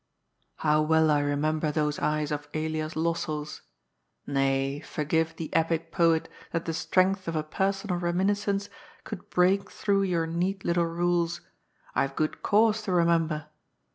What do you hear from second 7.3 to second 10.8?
a personal remi niscence should break through your neat